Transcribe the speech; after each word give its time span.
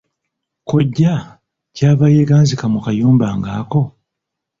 Kojja 0.69 1.13
ky'ava 1.75 2.07
yeeganzika 2.15 2.65
mu 2.73 2.79
kayumba 2.85 3.27
ng'ako! 3.37 3.81